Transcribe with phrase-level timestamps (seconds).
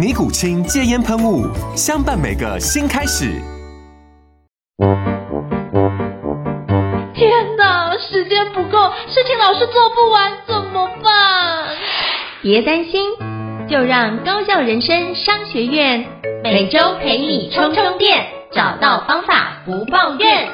[0.00, 1.46] 尼古清戒烟喷雾，
[1.76, 3.26] 相伴每个新开始。
[7.12, 11.76] 天哪，时间不够，事情老是做不完，怎么办？
[12.40, 13.10] 别担心，
[13.68, 16.06] 就让高校人生商学院
[16.42, 20.48] 每周陪你充充电，找到方法不抱怨。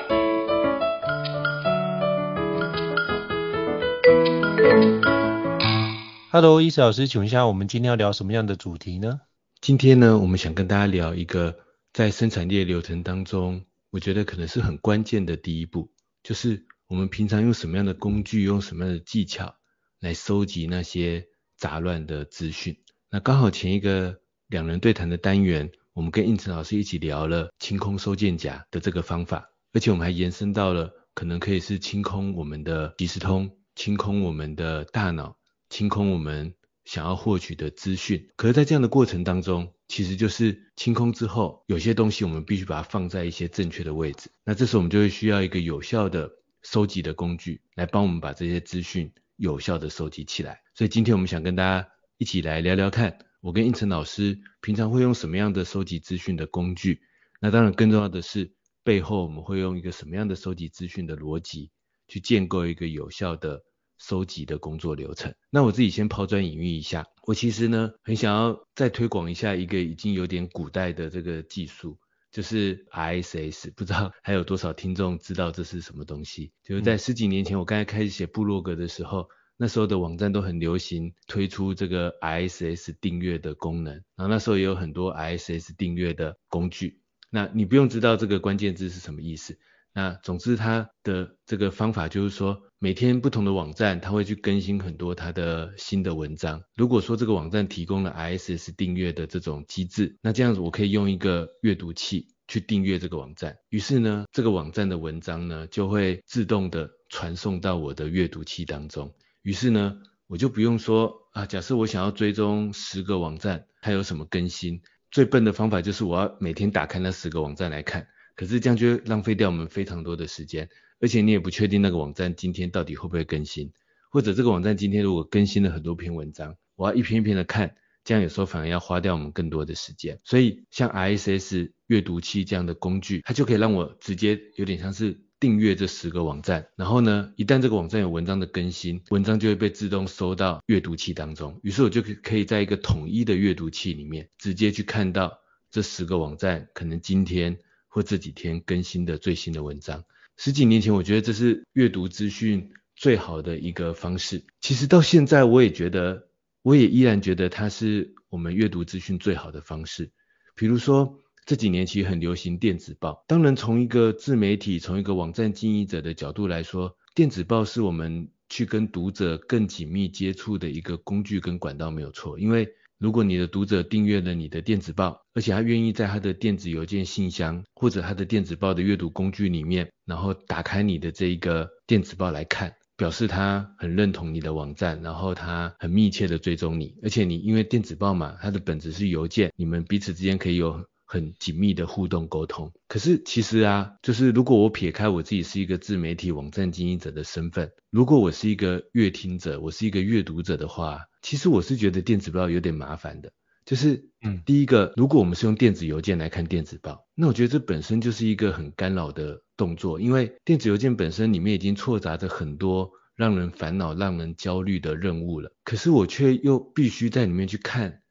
[6.32, 9.20] Hello，伊思老师，请问一下，我们今天要聊什么样的主题呢？
[9.66, 11.58] 今天呢，我们想跟大家聊一个
[11.92, 15.90] 在生产链流程当中，我觉得可能是很关键的第一步，
[16.22, 19.56] 就是我们平常用什么样的工具，用什么样的技巧
[19.98, 22.78] 来收集那些杂乱的资讯。
[23.10, 35.36] 那刚好前一个两人对谈的单元，我们跟应成老师一起聊了清空收件夹的这个方法，而且我们还延伸到了可能可以是清空我们的即时通，清空我们的大脑，
[35.68, 36.54] 清空我们。
[36.86, 44.30] 想要获取的资讯，可是，在这样的过程当中，其实就是清空之后，有些东西我们必须把它放在一些正确的位置。
[44.44, 46.30] 那这时候我们就会需要一个有效的
[46.62, 50.62] 收集的工具，来帮我们把这些资讯有效的收集起来。
[50.74, 51.88] 所以今天我们想跟大家
[52.18, 57.00] 一起来聊聊看，我跟应成老师平常会用什么样的收集资讯的工具。
[57.40, 58.52] 那当然更重要的是，
[58.84, 61.72] 背后我们会用一个什么样的收集资讯的逻辑，
[62.06, 63.64] 去建构一个有效的。
[63.98, 65.34] 收集的工作流程。
[65.50, 71.98] 那我自己先抛砖引玉一下，我其实呢很想要再推广一下一个已经有点古代的这个技术，
[72.30, 73.72] 就是 RSS。
[73.74, 76.52] 不知道还有多少听众知道这是什么东西？
[76.62, 87.00] 就是在十几年前我刚才开始写部落格的时候，那时候的网站都很流行推出这个 RSS 订阅的功能，然后那时候也有很多 RSS 订阅的工具。
[87.30, 89.58] 那你不用知道这个关键字是什么意思。
[89.96, 96.60] 那总之，它的这个方法就是说，每天不同的网站，它会去更新很多它的新的文章。
[96.74, 103.56] 如果说这个网站提供了 RSS 订阅的这种机制，那这样子我可以用一个阅读器去订阅这个网站。
[103.70, 109.14] 于是呢，这个网站的文章呢，就会自动的传送到我的阅读器当中。
[109.40, 109.96] 于是呢，
[110.26, 118.06] 我就不用说啊，假设我想要追踪十个网站，它有什么更新，最笨的方法就是我要每天打开那十个网站来看。
[118.36, 120.68] 可是这样就浪费掉我们非常多的时间，
[121.00, 123.72] 而且你也不确定那个网站今天到底会不会更新，
[124.10, 127.74] 或者这个网站今天如果更新了很多篇文章，我要一篇一篇的看，
[128.04, 130.20] 这样有时候反而要花掉我们更多的时间。
[130.22, 145.38] 所以像 RSS 阅读器这样的工具，它就可以让我直接有点像是订阅这十个网站，然后呢，一旦这个网站有文章的更新，文章就会被自动收到阅读器当中，于是我就可以在一个统一的阅读器里面直接去看到
[145.70, 147.58] 这十个网站可能今天。
[147.96, 150.04] 或这几天更新的最新的文章，
[150.36, 154.44] 十几年前我觉得这是阅读资讯最好的一个方式。
[154.60, 156.28] 其实到现在我也觉得，
[156.60, 160.10] 我也依然觉得它是我们阅读资讯最好的方式。
[160.54, 172.74] 比如说这几年其实很流行电子报，当然从一个自媒体、从一个网站经营者的角度来说，电子报是我们去跟读者更紧密接触的一个工具跟管道没有错，因为。
[172.98, 192.72] 如果你的读者订阅了你的电子报，而且他愿意在他的电子邮件信箱或者他的电子报的阅读工具里面，然后打开你的这一个电子报来看，表示他很认同你的网站，然后他很密切的追踪你，而且你因为电子报嘛，它的本质是邮件，你们彼此之间可以有很紧密的互动沟通。
[192.88, 201.00] 可是其实啊，就是如果我撇开我自己是一个自媒体网站经营者的身份，如果我是一个阅听者，我是一个阅读者的话。
[201.20, 203.32] 其实我是觉得电子报有点麻烦的，
[203.66, 218.02] 就是，嗯，第一个，如果我们是用电子邮件来看电子报，那我觉得这本身就是一个很干扰的动作，因为电子邮件本身里面已经错杂着很多让人烦恼、让人焦虑的任务了，可是我却又必须在里面去看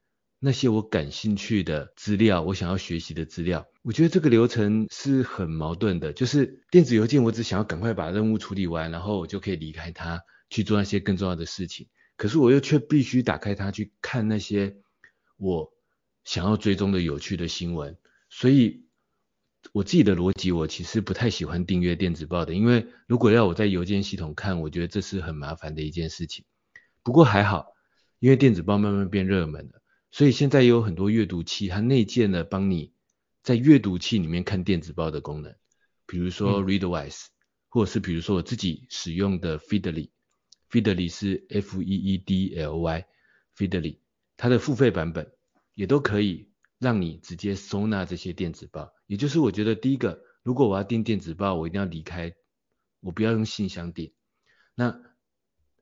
[0.42, 3.66] 那些我感兴趣的资料，我想要学习的资料。
[3.82, 10.20] 我觉得这个流程是很矛盾的，就是电子邮件我只想要赶快把任务处理完，然后我就可以离开它
[10.50, 11.88] 去做那些更重要的事情。
[12.18, 14.76] 可是我又却必须打开它去看那些
[15.38, 15.74] 我
[16.24, 17.98] 想要追踪的有趣的新闻，
[18.30, 18.86] 所以
[19.74, 26.46] 我自己的逻辑，我其实不太喜欢订阅电子报的，因为如果要我在邮件系统看，我觉得这是很麻烦的一件事情。
[27.04, 27.74] 不过还好，
[28.20, 32.94] 因为电子报慢慢变热门了，所以现在也有很多阅读器，它内建了帮你
[33.44, 35.56] 在阅读器里面看电子报的功能，
[36.06, 37.30] 比如说 Readwise，、嗯、
[37.70, 40.10] 或者是比如说我自己使用的 Feedly。
[40.68, 44.00] Feedly 是 F E E D L Y，Feedly
[44.38, 45.32] 它的付费版本
[45.74, 48.92] 也都可以让你直接收纳这些电子报。
[49.08, 52.34] 也就是我觉得第一个，如果我要订电子报，我一定要离开，
[53.00, 54.14] 我不要用信箱订。
[54.76, 55.00] 那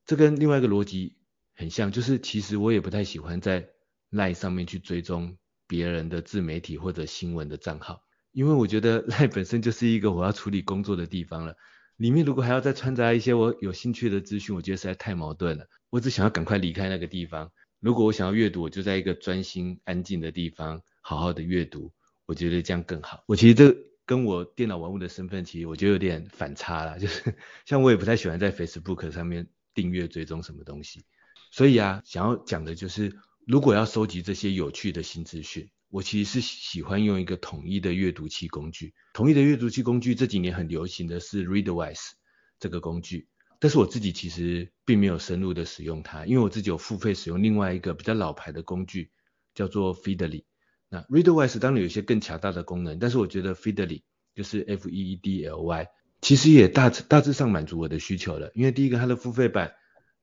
[0.05, 1.17] 这跟另外一个逻辑
[1.55, 3.69] 很像，就是其实我也不太喜欢在
[4.11, 11.55] LINE 上面去追踪别人的自媒体或者新闻的账号，因为我觉得 LINE 本身就是一个我要处理工作的地方了。
[11.97, 15.67] 里面如果还要再掺杂一些我有兴趣的资讯，我觉得实在太矛盾了。
[15.89, 17.51] 我只想要赶快离开那个地方。
[17.83, 21.91] 如果我想要阅读，我就在一个专心安静的地方好好的阅读，
[22.25, 23.25] 我觉得这样更好。
[23.27, 23.75] 我其实这
[24.05, 26.97] 跟我电脑玩物的身份，其实我就有点反差啦。
[26.97, 27.35] 就是
[27.65, 31.03] 像我也不太喜欢在 Facebook 上面订阅追踪什么东西。
[31.51, 35.69] 所以啊，想要讲的就是，如果要收集这些有趣的新资讯。
[35.89, 42.13] 我其实是喜欢用一个统一的阅读器工具，统一的阅读器工具这几年很流行的是 Readwise
[42.59, 43.27] 这个工具，
[43.63, 49.09] 但是我自己其实并没有深入的使用它，因为我自己有付费使用另外一个比较老牌的工具，
[49.55, 50.43] 叫做 Feedly。
[50.89, 54.01] 那 Readwise 当然有一些更强大的功能，但是我觉得 Feedly
[54.35, 55.87] 就是 F E E D L Y，
[56.19, 59.73] 其实也大致大致上满足我的需求了，因为第一个它的付费版，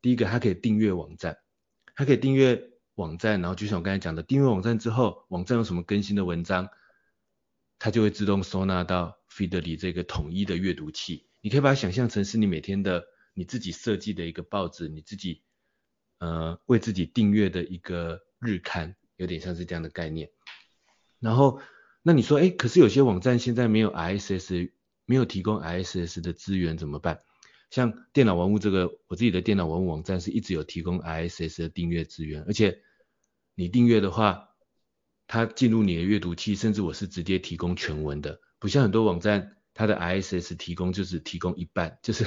[0.02, 1.38] 第一个它可以订阅网站，
[1.96, 2.68] 它可以订阅。
[2.96, 6.68] 网站，然后就像我刚才讲的，订阅网站之后，网站有什么更新的文章，
[7.78, 11.26] 它就会自动收纳到 Feedly 这个统一的阅读器。
[11.40, 15.42] 你可以把它想象成是你每天的你自己设计的一个报纸，你自己
[16.18, 20.30] 呃为自己订阅的一个日刊，有点像是这样的概念。
[21.18, 21.60] 然后，
[22.02, 24.72] 那你说，哎，可是有些网站现在没有 ISS，
[25.06, 27.20] 没有提供 ISS 的资源怎么办？
[27.70, 32.82] 像电脑玩物这个，我自己的电脑玩物网站是一直有提供 ISS 的订阅资源，而且。
[33.56, 34.54] 你订阅的话，
[35.26, 42.24] 它进入你的阅读器，甚至我是直接提供全文的，不像很多网站，它的 ISS 提供就是提供一半，就是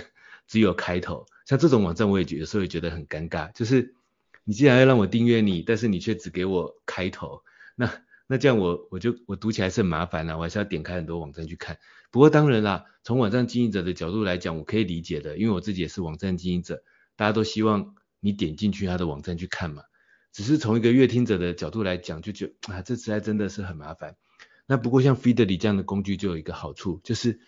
[0.54, 1.26] 只有开头。
[1.48, 3.96] 像这种网站，我也觉得有时候也觉得很尴尬，就是
[4.44, 7.42] 你既然要让我订阅你，但是你却只给我开头，
[7.76, 7.92] 那
[8.28, 11.80] 那这样我我就我读起来是很麻烦啦，我还是要点开很多网站去看。
[12.12, 16.84] 不过当然啦，从网站经营者的角度来讲，我可以理解的，因为我自己也是网站经营者，
[17.16, 19.82] 大家都希望你点进去他的网站去看嘛。
[20.32, 24.16] 只是从一个阅听者的角度来讲，就觉得啊，这实在真的是很麻烦。
[24.68, 27.40] 那不过像 Feedly 这样的工具就有一个好处，就是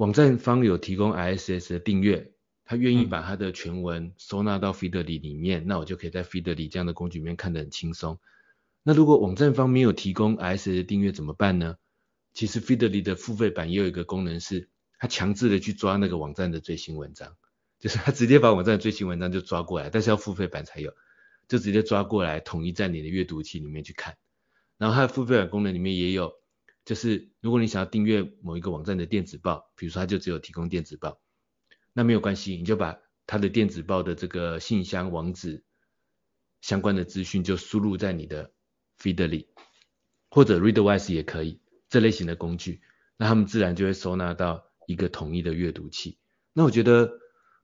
[0.00, 2.32] 网站方有提供 RSS 的订阅，
[2.64, 8.18] 他愿意把他的全文收纳到 Feedly 里面，那我就可以在 Feedly 这样的工具里面看得很轻松。
[8.82, 11.76] 那如果网站方没有提供 RSS 的订阅怎么办呢？
[12.32, 17.36] 其实 Feedly 的付费版也有一个功能是，它强制的去抓那个网站的最新文章，
[17.78, 20.94] 就是它直接把网站的最新文章就抓过来，但是要付费版才有。
[21.46, 24.16] 就直接抓过来，统一在你的阅读器里面去看。
[24.78, 26.32] 然后它的付费版功能里面也有，
[26.84, 31.20] 就是如果你想要订阅某一个网站的电子报，比如说它就只有提供电子报，
[31.92, 35.64] 那没有关系，你就把它的电子报的这个信箱网址
[36.60, 38.52] 相关的资讯就输入在你的
[38.98, 39.46] Feedly，
[40.30, 42.80] 或者 Readwise 也可以，这类型的工具，
[43.16, 46.18] 那他们自然就会收纳到一个统一的阅读器。
[46.52, 47.18] 那我觉得，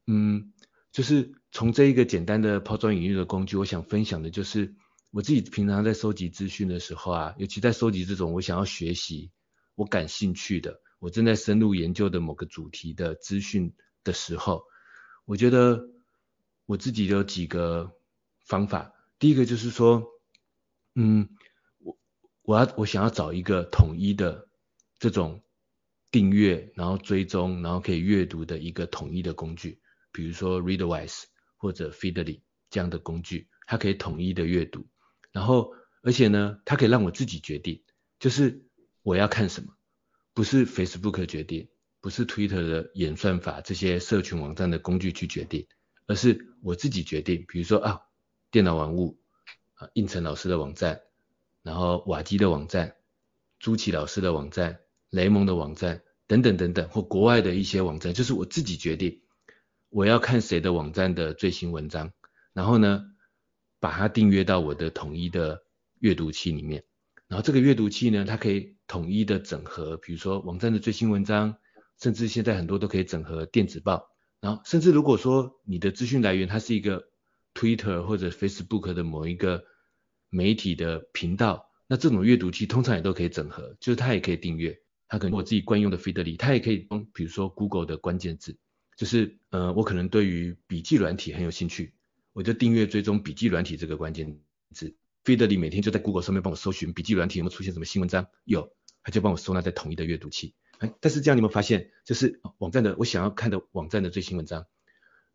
[0.06, 0.52] 嗯。
[0.92, 4.75] 就是从这一个简单的抛砖引玉的工具，我想分享的就是
[5.16, 9.30] 我自己平常在收集资讯的时候啊，尤其在收集这种我想要学习、
[9.75, 13.73] 我感兴趣的、我正在深入研究的某个主题的资讯
[14.04, 14.66] 的时候，
[15.25, 15.88] 我觉得
[16.66, 17.96] 我自己有几个
[18.44, 18.92] 方法。
[19.18, 20.06] 第一个就是说，
[20.94, 21.30] 嗯，
[21.78, 21.96] 我
[22.42, 24.50] 我要我想要找一个统一的
[24.99, 25.42] 这种
[26.11, 29.80] 订阅，然后追踪，然后可以阅读的一个统一的工具。
[30.12, 31.23] 比如说 Readwise
[31.56, 34.87] 或者 Feedly 这样的工具，它可以统一的阅读，
[35.37, 37.83] 然后而且呢，它可以让我自己决定，
[38.19, 38.64] 就是
[39.02, 39.75] 我要看什么，
[40.33, 41.69] 不是 Facebook 决定，
[42.00, 45.66] 不是 Twitter 的演算法这些社群网站的工具去决定，
[46.07, 47.45] 而是我自己决定。
[47.47, 48.00] 比如说啊，
[48.50, 49.21] 电脑玩物
[49.75, 51.02] 啊，应成老师的网站，
[51.62, 52.97] 然后瓦基的网站，
[53.59, 59.21] 朱琦老师的网站，雷蒙的网站等等等等，或国外的一些网站，就是我自己决定。
[59.90, 62.12] 我要看谁的网站的最新文章，
[62.55, 63.05] 然后呢，
[63.87, 65.62] 把它订阅到我的统一的
[66.00, 66.83] 阅读器里面。
[67.28, 71.57] 然后这个阅读器呢，它可以统一的整合，比如说网站的最新文章，
[72.00, 74.09] 甚至现在很多都可以整合电子报。
[74.40, 77.05] 然后甚至如果说你的资讯来源它是一个
[77.55, 79.62] Twitter 或者 Facebook 的某一个
[80.31, 84.76] 媒体的频道，那这种阅读器通常也都可以整合，就是它也可以订阅。
[85.07, 88.59] 它可能我自己惯用的 Feedly，它也可以用，比如说 Google 的关键字，
[88.97, 91.95] 就是呃我可能对于笔记软体很有兴趣，
[92.37, 94.38] 我就订阅追踪笔记软体这个关键
[94.75, 94.95] 字。
[95.25, 100.55] Feedly 每天就在 Google 上面帮我搜寻笔记软体有没有出现什么新文章，有，他就帮我收纳在统一的阅读器。
[100.76, 104.66] 哎，但是这样你有没有发现，就是网站的我想要看的网站的最新文章，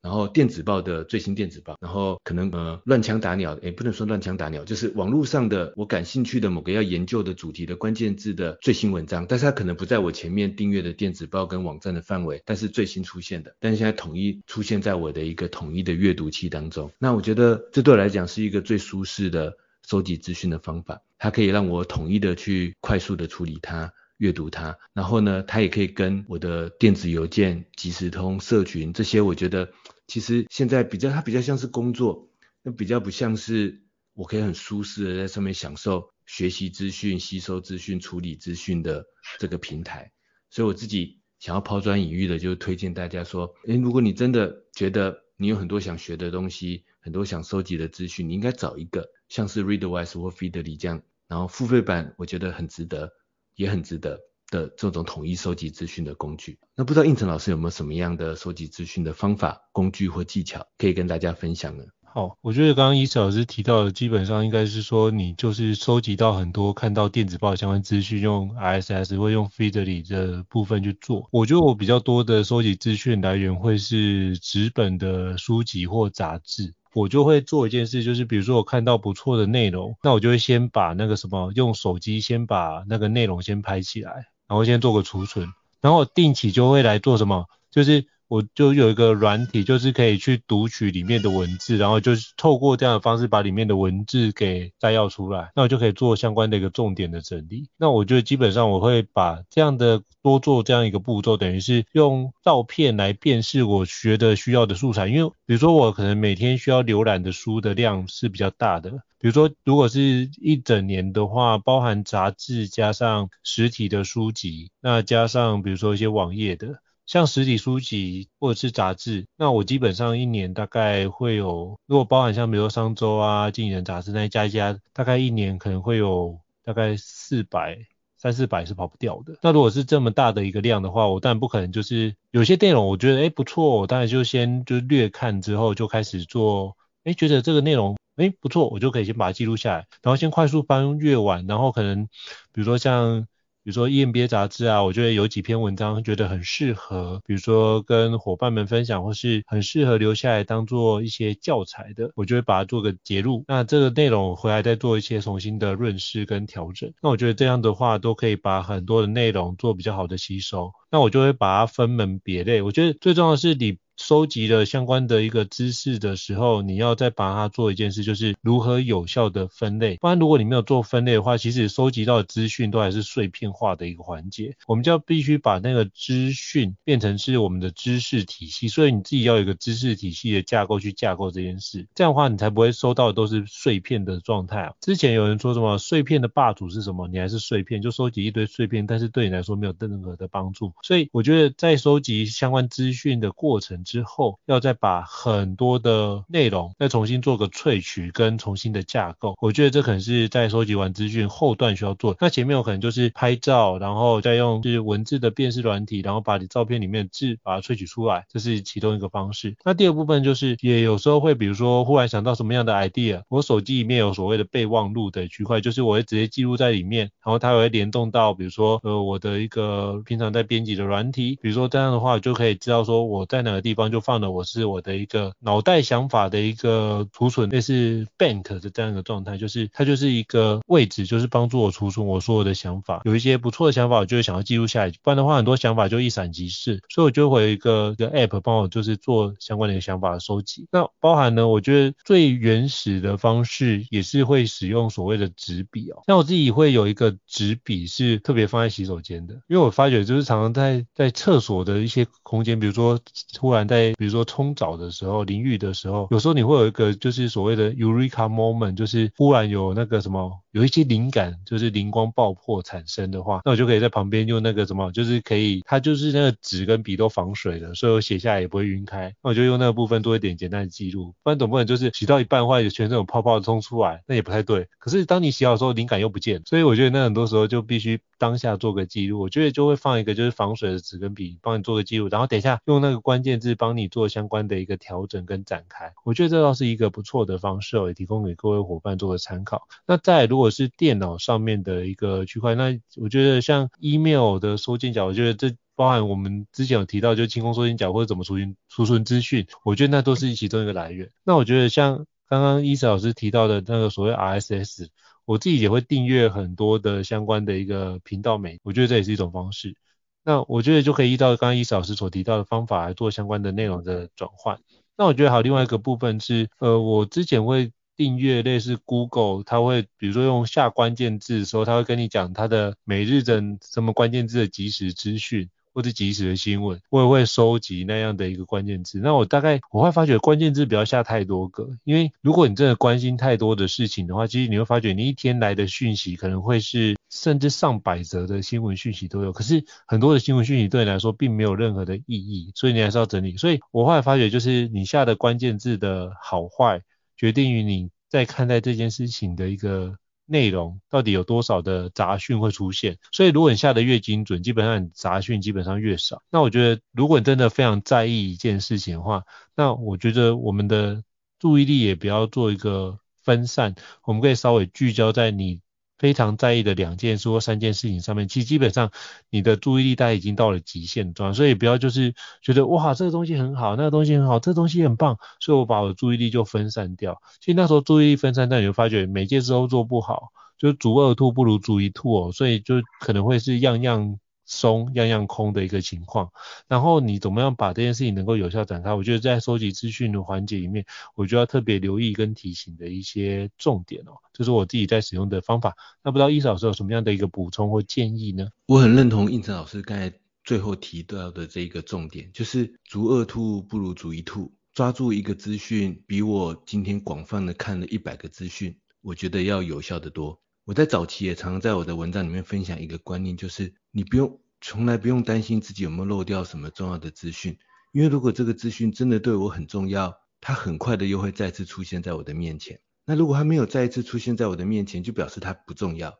[0.01, 19.57] 然后电子报的最新电子报，然后可能呃乱枪打鸟，哎不能说乱枪打鸟，就是网络上的我感兴趣的某个要研究的主题的关键字的最新文章，但是它可能不在我前面订阅的电子报跟网站的范围，但是最新出现的，但是现在统一出现在我的一个统一的阅读器当中，那我觉得这对我来讲是一个最舒适的。
[19.87, 29.69] 收集资讯的方法，它可以让我统一的去快速的处理它、阅读它，然后呢，它也可以跟我的电子邮件、即时通、社群这些，我觉得
[30.11, 32.29] 其实现在比较，它比较像是工作，
[32.63, 33.81] 那比较不像是
[34.13, 39.05] 我可以很舒适的在上面享受学习资讯、吸收资讯、处理资讯的
[39.39, 40.11] 这个平台。
[40.49, 49.09] 所以我自己想要抛砖引玉的，就推荐大家说，诶，如果你真的觉得你有很多想学的东西，很多想收集的资讯，你应该找一个。
[49.29, 53.13] 像是 Readwise 或 Feedly 这样，然后付费版我觉得很值得，
[53.55, 54.19] 也很值得
[54.51, 56.59] 的这种统一收集资讯的工具。
[56.75, 61.85] 那不知道应成老师有没有什么样的收集资讯的方法、工具或技巧可以跟大家分享呢？
[62.13, 71.29] 好，我觉得刚刚伊慈老师提到的，基本上应该是说你就是收集到很多看到电子报相关资讯，用 RSS 或用 Feedly 的部分去做。
[71.31, 76.73] 我觉得我比较多的收集资讯来源会是纸本的书籍或杂志。
[76.93, 88.05] 我就会做一件事，就是比如说我看到不错的内容，那我就会先把那个什么，用手机先把那个内容先拍起来，然后先做个储存，然后定期就会来做什么，就是。
[88.31, 97.67] 我就有一个软体，就是可以去读取里面的文字，然后就是透过这样的方式把里面的文字给摘要出来，那我就可以做相关的一个重点的整理。
[97.75, 105.09] 那我觉得基本上我会把这样的多做这样一个步骤，等于是用照片来辨识我学的需要的素材。
[105.09, 116.79] 因为比如说我可能每天需要浏览的书的量是比较大的，比如说如果是一整年的话，包含杂志加上实体的书籍，那加上比如说一些网页的。
[117.05, 127.77] 像实体书籍或者是杂志，那我基本上一年大概会有，如果包含像比如说商周啊、经理人杂志那一加一加，大概一年可能会有大概四百、
[128.17, 129.37] 三四百是跑不掉的。
[129.41, 142.05] 那如果是这么大的一个量的话，我当然不可能就是有些内容我觉得诶不错，我当然就先就略看之后就开始做，诶觉得这个内容诶不错，我就可以先把它记录下来，然后先快速翻阅完，然后可能
[142.53, 143.27] 比如说像。
[143.63, 153.45] 比如说 EMBA 杂志啊，我觉得有几篇文章觉得很适合，比如说跟伙伴们分享，或是很适合留下来当做一些教材的，我就会把它做个节录。
[153.47, 156.91] 那这个内容回来再做一些重新的润饰跟调整。
[157.01, 160.71] 那我觉得这样的话都可以把很多的内容做比较好的吸收。
[160.89, 162.61] 那我就会把它分门别类。
[162.61, 163.77] 我觉得最重要的是你。
[164.01, 169.97] 收集了相关的一个知识的时候，你要再把它做一件事，就是如何有效的分类。
[169.97, 174.55] 不然，如果你没有做分类的话，其实收集到的资讯都还是碎片化的一个环节。
[174.65, 181.87] 我们就要必须把那个资讯变成是我们的知识体系，所以你自己要有一个知识体系的架构去架构这件事。
[181.93, 184.73] 这样的话，你才不会收到的都是碎片的状态啊。
[184.81, 187.07] 之前有人说什么碎片的霸主是什么？
[187.07, 190.73] 你还是碎片，就收集一堆碎片，但是对你来说没有任何的帮助。
[190.81, 202.15] 所以我觉得在收集相关资讯的过程之后，要再把很多的内容再重新做个萃取跟重新的架构，我觉得这可能是在收集完资讯后段需要做。
[202.21, 209.57] 那前面我可能就是拍照，然后再用就是文字的辨识软体，然后把你照片里面的字把它萃取出来，这是其中一个方式。
[209.65, 224.21] 那第二部分就是也有时候会，比如说忽然想到什么样的 idea，我手机里面有所谓的备忘录的区块，就是我会直接记录在里面，然后它会联动到比如说呃我的一个平常在编辑的软体，比如说这样的话，就可以知道说我在哪个地方就放。
[224.21, 233.01] 我是我的一个脑袋想法的一个储存，类似 bank 的这样一个状态，就是它就是一个位置，就是帮助我储存我所有的想法。
[233.05, 236.81] 有一些不错的想法，我就会想要记录下来，不然的话，很多想法就一闪即逝。
[236.89, 240.67] 所以我就会有一个一个 app 帮我，就是做相关的一个想法的收集。
[240.71, 246.03] 那包含呢，我觉得最原始的方式也是会使用所谓的纸笔哦。
[246.05, 252.99] 像我自己会有一个纸笔是特别放在洗手间的，因为我发觉就是常常在在厕所的一些空间，比如说
[253.33, 269.13] 突然在比如说冲澡的时候、淋浴的时候，有时候你会有一个就是所谓的 Eureka moment，就是忽然有那个什么，有一些灵感，就是灵光爆破产生的话，那我就可以在旁边用那个什么，就是可以，它就是那个纸跟笔都防水的，所以我写下来也不会晕开。
[269.23, 274.67] 那我就用那个部分做一点简单的记录，不然总不能就是洗到一半的话，全这种泡泡冲出来，那也不太对。
[274.79, 279.21] 可是当你洗好的时候，灵感又不见，所以我觉得那很多时候就必须当下做个记录。
[279.21, 285.93] 我觉得就会放一个就是防水的纸跟笔，帮你做个记录，然后等一下用那个关键字帮你做相关的一个调整跟展开。
[286.03, 289.67] 我觉得这倒是一个不错的方式哦，也提供给各位伙伴做个参考。
[289.85, 301.11] 那再如果是电脑上面的一个区块，那我觉得像 email 的收件夹，我觉得这包含我们之前有提到，就清空收件夹或者怎么储存储存资讯，我觉得那都是其中一个来源。
[301.23, 304.87] 那我觉得像刚刚伊瑟老师提到的那个所谓 RSS，
[305.25, 309.75] 我自己也会订阅很多的相关的一个频道媒，我觉得这也是一种方式。
[310.23, 314.59] 那我觉得就可以依照刚刚伊老师所提到的方法来做相关的内容的转换。
[314.97, 325.49] 那我觉得还有另外一个部分是，呃，我之前会订阅类似 Google，它会比如说用下关键字的时候，它会跟你讲它的每日的什么关键字的即时资讯。
[325.73, 328.99] 或者即时的新闻，我也会收集那样的一个关键字。
[328.99, 339.31] 那我大概我会发觉关键字不要下太多个，因为如果你真的关心太多的事情的话，其实你会发觉你一天来的讯息可能会是甚至上百则的新闻讯息都有。
[339.31, 343.37] 可是很多的新闻讯息对你来说并没有任何的意义，所以你还是要整理。
[343.37, 346.81] 所以我后来发觉，就是你下的关键字的好坏，
[347.15, 349.97] 决定于你在看待这件事情的一个。
[350.31, 352.97] 内容到底有多少的杂讯会出现？
[353.11, 356.23] 所以如果你下的越精准，基本上你杂讯基本上越少。
[356.31, 361.03] 那我觉得，如果你真的非常在意一件事情的话，那我觉得我们的
[361.37, 365.61] 注意力也不要做一个分散，我们可以稍微聚焦在你。
[366.01, 368.89] 非常在意的两件事或三件事情上面，其实基本上
[369.29, 377.21] 你的注意力大概已经到了极限状，所以不要就是觉得哇这个东西很好，那个东西很好，这个东西很棒，所以我把我的注意力就分散掉。
[377.39, 384.17] 其实那时候注意力分散掉，你就发觉每件事都做不好，就逐二兔不如逐一兔哦，所以就可能会是样样。
[384.51, 386.29] 松样样空的一个情况，
[386.67, 388.93] 然后你怎么样把这件事情能够有效展开？
[388.93, 395.77] 我觉得在收集资讯的环节里面，我就要特别留意跟提醒的一些重点哦，这是我自己在使用的方法。
[396.03, 398.49] 那不知道伊老师有什么样的一个补充或建议呢？
[398.67, 400.11] 我很认同胤丞老师刚才
[400.43, 410.41] 最后提到的这一个重点，就是逐二兔不如逐一兔，抓住一个资讯比我今天广泛的看了一百个资讯，我觉得要有效得多。
[410.65, 414.39] 我在早期也常常在我的文章里面分享一个观念，就是你不用。
[414.61, 417.57] 从来不用担心自己有没有漏掉什么重要的资讯，
[417.91, 422.79] 因为如果这个资讯真的对我很重要，它很快的又会再次出现在我的面前。
[423.03, 426.19] 那如果它没有再一次出现在我的面前，就表示它不重要。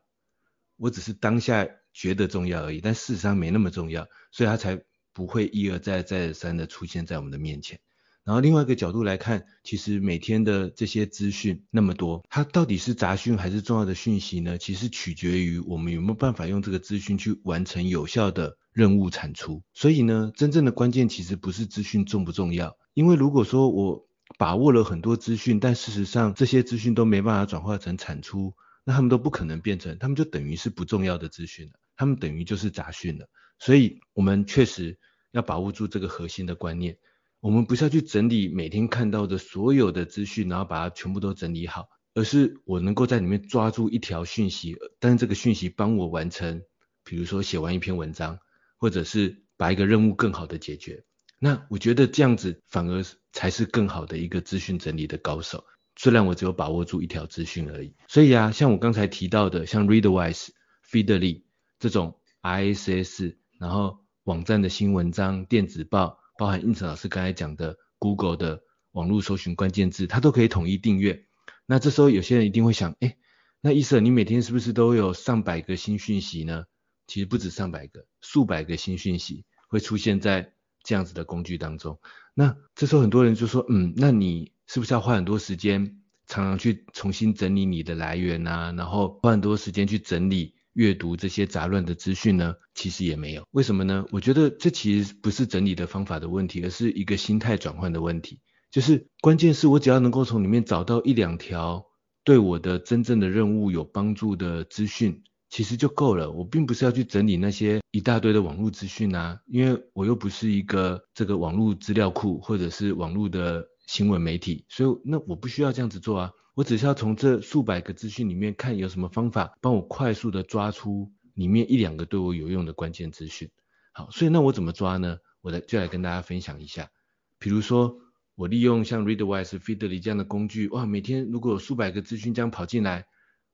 [0.76, 7.78] 我只是当下觉得重要而已，但事实上没那么重要，所以它才不会一而再再而三的出现在我们的面前。
[8.24, 14.58] 然后另外一个角度来看，其实每天的这些资讯那么多，它到底是杂讯还是重要的讯息呢？
[14.58, 19.62] 其实取决于我们有没有办法用这个资讯去完成有效的任务产出。
[19.72, 24.06] 所以呢，真正的关键其实不是资讯重不重要，因为如果说我
[24.38, 28.54] 把握了很多资讯，但事实上这些资讯都没办法转化成产出，
[28.84, 33.28] 那他们都不可能变成，他们就等于是不重要的资讯了，他们等于就是杂讯了。
[33.58, 34.96] 所以我们确实
[35.32, 36.96] 要把握住这个核心的观念。
[37.42, 46.62] 我们不是要去整理每天看到的所有的资讯，然后把它全部都整理好，而是我能够在里面抓住一条讯息，但是这个讯息帮我完成，
[47.02, 48.38] 比如说写完一篇文章，
[48.76, 51.02] 或者是把一个任务更好的解决。
[51.40, 55.64] 那我觉得这样子反而才是更好的一个资讯整理的高手。
[55.96, 57.96] 虽然我只有把握住一条资讯而已。
[58.06, 60.50] 所以啊，像我刚才提到的，像 Readwise、
[60.88, 61.42] Feedly
[61.80, 66.21] 这种 RSS，然后网站的新文章、电子报。
[66.36, 71.26] 包含胤丞老师刚才讲的 Google 的网络搜寻关键字，它都可以统一订阅。
[71.66, 73.16] 那这时候有些人一定会想，哎，
[73.60, 76.64] 那伊瑟你每天是不是都有上百个新讯息呢？
[77.06, 81.98] 其实不止上百个，数百个新讯息会出现在这样子的工具当中。
[82.34, 90.54] 那这时候很多人就说，嗯，那你是不是要花很多时间，常常去重新整理你的来源啊，然后花很多时间去整理？
[90.72, 93.46] 阅读这些杂乱的资讯呢，其实也没有。
[93.50, 94.04] 为什么呢？
[94.10, 98.40] 我觉得这其实不是整理的方法的问题，而是一个心态转换的问题。
[98.70, 101.84] 就是关键是我只要能够从里面找到一两条
[102.24, 106.30] 对我的真正的任务有帮助的资讯，其实就够了。
[106.30, 116.32] 我并不是要去整理那些一大堆的网络资讯啊，因为我又不是一个这个网络资料库或者是网络的新闻媒体，所以那我不需要这样子做啊。
[116.54, 123.50] 我只需要从这数百个资讯里面看有什么方法帮我快速的抓出里面一两个对我有用的关键资讯。
[123.92, 125.18] 好，所以那我怎么抓呢？
[125.42, 126.90] 我来就来跟大家分享一下。
[127.38, 127.98] 比如说
[128.34, 133.04] 我利用像 Readwise、Feedly 这样的工具，哇，每天如果有数百个资讯这样跑进来，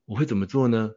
[0.05, 0.93] 我会怎么做呢？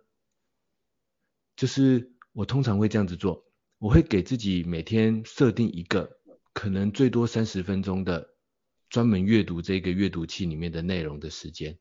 [1.55, 3.43] 就是我通常会这样子做，
[3.79, 6.11] 我会给自己每天设定一个
[6.53, 8.30] 可能最多三十分钟的
[8.91, 11.79] 专门阅读这个阅读器里面的内容的时间。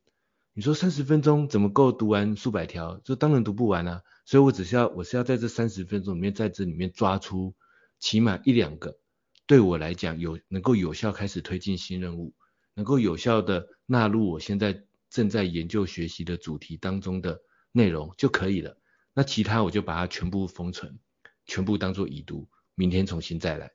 [0.53, 3.01] 你说三十分钟怎么够读完数百条？
[3.05, 4.03] 这当然读不完啊！
[4.25, 7.57] 所以我只需要，我是要在这三十分钟里面，在这里面抓出
[7.99, 8.96] 起码一两个
[9.44, 12.33] 对我来讲有能够有效开始推进新任务，
[12.75, 17.42] 能够有效的纳入我现在正在研究学习的主题当中的
[17.73, 18.79] 内容就可以了。
[19.14, 21.01] 那其他我就把它全部封存，
[21.44, 23.73] 全部当做已读，明天重新再来。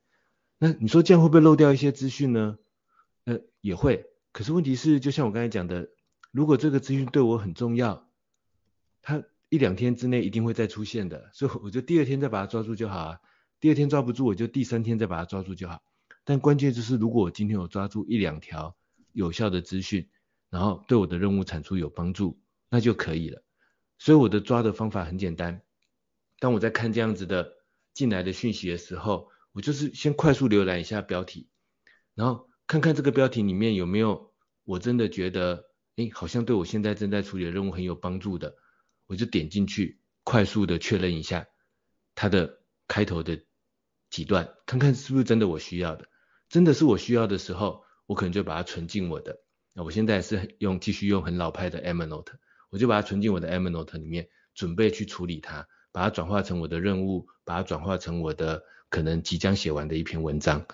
[0.58, 2.58] 那你说这样会不会漏掉一些资讯呢？
[3.26, 4.06] 呃，也会。
[4.32, 5.90] 可是问题是，就像我刚才讲的。
[6.32, 8.10] 如果这个资讯对我很重要，
[9.02, 13.22] 它一两天之内一定会再出现的，所以我就第二天再把它抓住就好啊。
[13.62, 15.82] 第二天抓不住，我就第三天再把它抓住就好。
[16.26, 18.76] 但关键就是，如果我今天有抓住一两条
[19.14, 20.10] 有效的资讯，
[20.50, 22.38] 然后对我的任务产出有帮助，
[22.70, 23.42] 那就可以了。
[23.98, 25.62] 所以我的抓的方法很简单。
[26.40, 27.54] 当我在看这样子的
[27.94, 31.48] 进来的讯息的时候，我就是先快速浏览一下标题，
[32.14, 35.66] 然后看看这个标题里面有没有我真的觉得。
[35.98, 38.58] 诶，好像对我现在正在处理的任务很有帮助的，
[39.08, 41.48] 我就点进去，快速的确认一下
[42.16, 43.40] 它的开头的
[44.10, 46.10] 几段，看看是不是真的我需要的。
[46.50, 49.40] 真的是我需要的时候，我可能就把它存进我的。
[49.72, 52.34] 那我现在是用继续用很老派的 Evernote，
[52.70, 60.66] 我就把它存进我的 Evernote 里面，准备去处理它，把它转化成我的任务，把它转化成我的可能即将写完的一篇文章。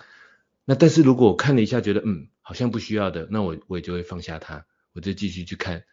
[0.64, 4.66] 那但是如果我看了一下，觉得嗯好像不需要的，那我我也就会放下它。
[4.94, 5.84] 我就继续去看，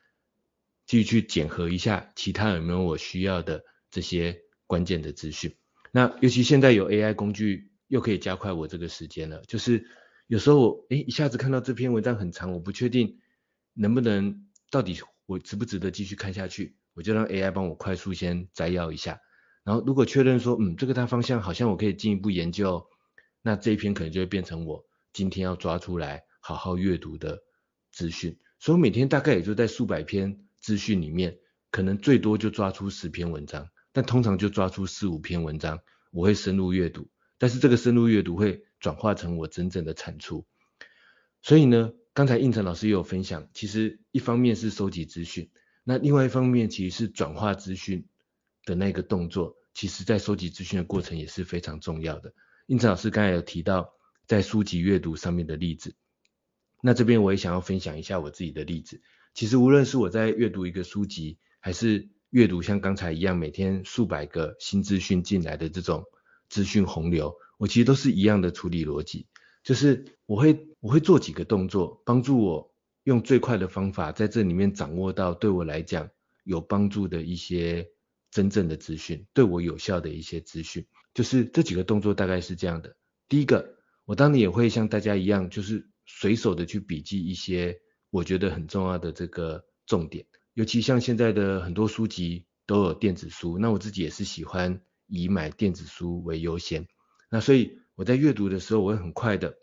[0.86, 5.56] 继续去检核一下其他有没有我需要的这些关键的资讯。
[5.92, 9.42] 那尤其现在有 AI 工具，又可以加快我这个时间了。
[9.48, 9.86] 就是
[10.28, 13.20] 有时候我诶一下子看到这篇文章很长，我不确定
[13.74, 19.22] 能不能到底我值不值得继续看下去，我就让 AI 帮我快速先摘要一下。
[19.64, 22.86] 然后如果确认说嗯这个大方向好像我可以进一步研究，
[23.42, 27.42] 那这一篇可能就会变成我今天要抓出来好好阅读的
[27.92, 28.38] 资讯。
[28.60, 31.40] 所以每天大概也就在数百篇资讯里面，
[31.72, 35.80] 可能最多就抓出十篇文章，但通常就抓出四五篇文章，
[36.12, 40.46] 我会深入阅读，但是这个深入阅读会转化成我真正的产出。
[41.42, 45.50] 所以呢，刚才应成老师也有分享，其实一方面是收集资讯，
[45.86, 48.10] 那另外一方面其实是转化资讯
[48.66, 52.34] 的那个动作，其实在收集资讯的过程也是非常重要的。
[52.70, 53.96] 胤丞老师刚才有提到
[54.28, 55.96] 在书籍阅读上面的例子。
[56.84, 59.02] 那这边我也想要分享一下我自己的例子。
[59.34, 66.06] 其实无论是我在阅读一个书籍，还是阅读像刚才一样每天数百个新资讯进来的这种
[66.48, 69.26] 资讯洪流，我其实都是一样的处理逻辑，
[69.64, 72.72] 就是我会我会做几个动作，帮助我
[73.04, 76.08] 用最快的方法在这里面掌握到对我来讲
[76.44, 77.90] 有帮助的一些
[78.30, 80.86] 真正的资讯，对我有效的一些资讯。
[81.20, 82.96] 就是这几个动作大概是这样的。
[83.28, 85.90] 第一个，我当然也会像大家一样，就是。
[86.12, 96.88] 随手的去笔记一些我觉得很重要的这个重点，尤其像现在的很多书籍都有电子书，那我自己也是喜欢以买电子书为优先。
[97.30, 99.56] 那所以我在阅读的时候，我会很快的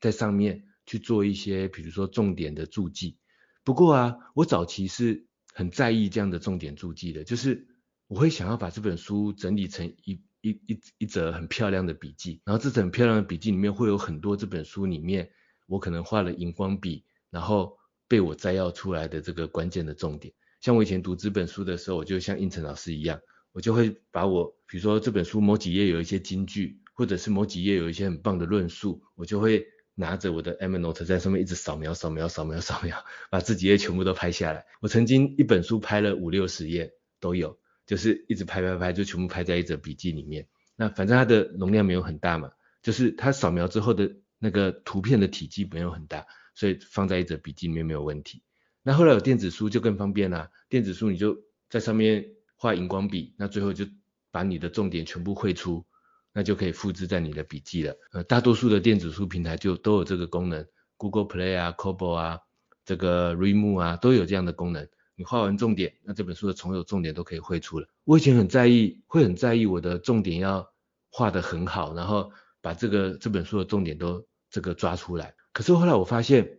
[0.00, 3.18] 在上面去做一些，比如说重点的注记。
[3.64, 7.66] 不过啊，我早期是很在意这样的重点注记的，就是
[8.06, 15.30] 我会想要把这本书整理成一一一一则很漂亮的笔记，然后这本漂亮的笔记里面会有很多这本书里面。
[15.68, 20.32] 我可能画了荧光笔，然后被我摘要出来的这个关键的重点。
[20.60, 34.64] 像我以前读这本书的时候，我就像应成老师一样，我就会把我，比如说这本书某几页有一些金句，或者是某几页有一些很棒的论述，我就会拿着我的 Evernote 在上面一直扫描、扫描、扫描、扫描， 把这几页全部都拍下来。
[34.80, 40.46] 我曾经一本书拍了五六十页都有，就是一直拍拍拍，就全部拍在一则笔记里面。
[40.76, 42.50] 那反正它的容量没有很大嘛，
[42.82, 44.16] 就是它扫描之后的。
[44.38, 48.42] 那个图片的体积没有很大，所以放在一则笔记里面没有问题。
[48.82, 51.38] 那后来有电子书就更方便啦，电子书你就
[51.70, 52.22] 在上面
[52.54, 53.86] 画荧光笔，那最后就
[54.30, 55.86] 把你的重点全部绘出，
[56.34, 57.96] 那就可以复制在你的笔记了。
[58.12, 60.66] 呃，大多数的电子书平台就都有这个功能
[60.98, 62.40] ，Google Play 啊、Kobo 啊、
[62.84, 64.86] 这个 ream 啊都有这样的功能。
[65.16, 67.88] 你画完重点，那这本书的所有重点都可以绘出了。
[68.04, 70.70] 我以前很在意，会很在意我的重点要
[71.10, 72.30] 画得很好，然后。
[72.62, 76.58] 把这个这本书的重点都这个抓出来，可是后来我发现，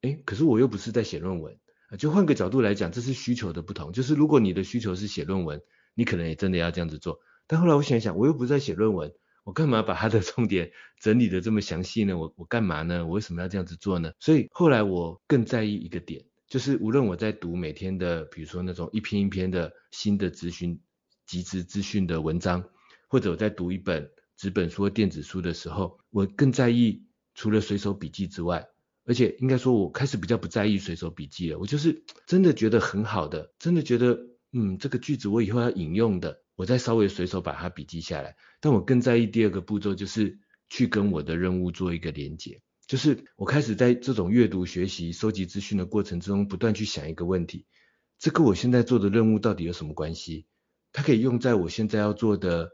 [0.00, 1.58] 哎，可是我又不是在写论文，
[1.98, 3.92] 就换个角度来讲，这是需求的不同。
[3.92, 5.60] 就是如果你的需求是写论文，
[5.94, 7.20] 你可能也真的要这样子做。
[7.46, 9.12] 但后来我想一想，我又不是在写论文，
[9.44, 12.16] 我干嘛把它的 重点整理得这么详细呢？
[12.16, 13.04] 我我干嘛呢？
[13.04, 14.12] 我为什么要这样子做呢？
[14.20, 20.78] 所以后来我更在意一个点，就是无论我在读每天的，比如说那种一篇一篇的新的资讯、
[21.24, 22.62] 即时资讯的文章，
[23.08, 28.68] 或者我在读一本纸本书或电子书的时候，我更在意除了随手笔记之外，
[29.06, 31.58] 而且应该说，我开始比较不在意随手笔记了。
[31.58, 34.20] 我就是真的觉得很好的，真的觉得，
[34.52, 38.36] 嗯，这个句子我以后要引用的，我再稍微随手把它笔记下来。
[38.60, 40.38] 但我更在意第二个步骤，就是
[40.68, 42.60] 去跟我的任务做一个连接。
[42.92, 47.64] 就是我开始在这种阅读、学习、收集资讯的过程之中，不断去想一个问题：
[48.18, 50.46] 这跟我现在做的任务到底有什么关系？
[50.92, 52.70] 它可以用在我现在要做的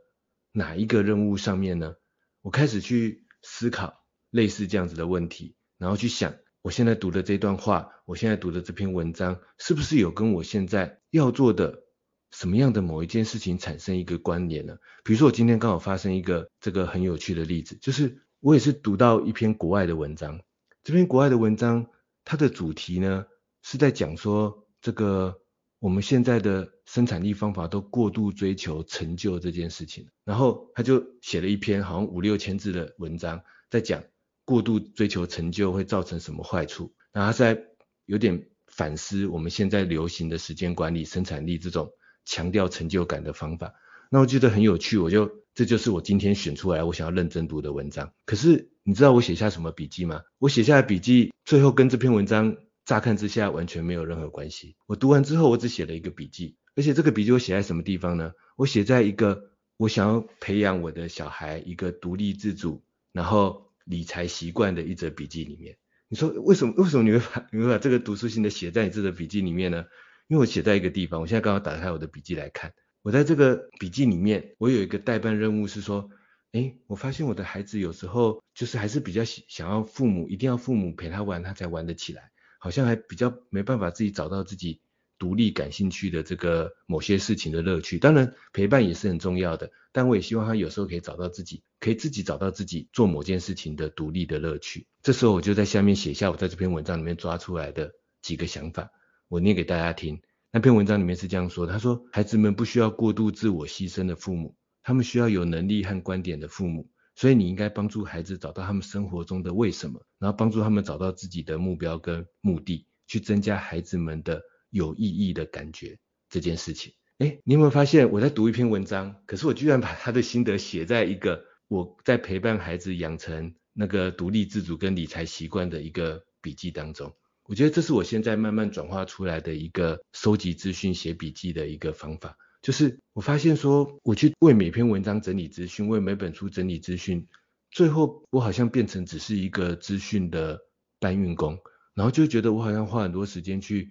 [0.51, 1.95] 哪一个任务上面呢？
[2.43, 3.95] 我开始去思考
[4.31, 5.55] 类似这样子的问题。
[5.79, 11.85] 然后去想，我现在读的这段话，我现在读的这篇文章，是不是有跟我现在要做的
[12.33, 14.79] 什么样的某一件事情产生一个关联呢？
[15.05, 20.41] 比如说，我今天刚好发生一个这个很有趣的例子，就是我也是读到一篇国外的文章，
[20.83, 21.87] 这篇国外的文章，
[22.25, 23.27] 它的主题呢
[23.63, 25.41] 是在讲说，这个
[25.79, 34.03] 我们现在的生产力方法都过度追求成就这件事情，然后他就写了一篇好像五六千字的文章，在讲。
[34.45, 36.95] 过度追求成就会造成什么坏处？
[37.13, 37.63] 然后他在
[38.07, 41.93] 有点反思我们现在流行的时间管理、生产力这种
[42.25, 43.75] 强调成就感的方法。
[44.11, 48.13] 那我觉得很有趣，我就这就是我今天选出来我想要认真读的文章。
[48.27, 50.23] 可是你知道我写下什么笔记吗？
[50.39, 54.77] 我写下的笔记最后跟这篇文章乍看之下完全没有任何关系。
[54.87, 58.33] 我读完之后，我只写了一个笔记，而且这个笔记我写在什么地方呢？
[58.57, 63.67] 我写在一个我想要培养我的小孩一个独立自主，然后。
[63.89, 65.79] 理财习惯的一则笔记里面，
[66.11, 66.75] 你说为什么？
[66.77, 69.87] 为什么你会把你会把这个读书心得写在你这个笔记里面呢？
[70.29, 72.75] 因为我写在一个地方，我现在刚好打开我的笔记来看，
[73.09, 76.11] 我在这个笔记里面，我有一个待办任务是说，
[76.53, 84.83] 诶，我发现我的孩子有时候就是还是比较想要父母一定要父母陪他玩，他才玩得起来，好像还比较没办法自己找到自己。
[85.19, 94.87] 独立感兴趣的这个某些事情的乐趣，当然陪伴也是很重要的，但我也希望他有时候可以找到自己，可以自己找到自己做某件事情的独立的乐趣。
[95.03, 98.91] 这时候我就在下面写下我在这篇文章里面抓出来的几个想法，
[99.29, 100.21] 我念给大家听。
[100.59, 114.43] 那篇文章里面是这样说，他说孩子们不需要过度自我牺牲的父母，他们需要有能力和观点的父母，所以你应该帮助孩子找到他们生活中的为什么，然后帮助他们找到自己的目标跟目的，去增加孩子们的。
[114.71, 115.97] 有意义的感觉
[116.29, 127.15] 这件事情，诶，你有没有发现我在读一篇文章，可是我居然把他的心得写在一个我在陪伴孩子养成那个独立自主跟理财习惯的一个笔记当中。
[127.49, 132.37] 我觉得这是我现在慢慢转化出来的一个收集资讯、写笔记的一个方法。
[132.63, 137.27] 就是我发现说，我去为每篇文章整理资讯，为每本书整理资讯，
[137.71, 140.61] 最后我好像变成只是一个资讯的
[141.01, 141.59] 搬运工，
[141.95, 143.91] 然后就觉得我好像花很多时间去。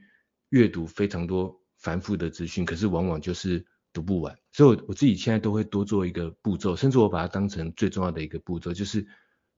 [0.49, 9.05] 阅读非常多繁复的资讯，可是往往就是读不完，所以我我自己现在都会多做一个步骤，甚至我把它当成最重要的一个步骤，就是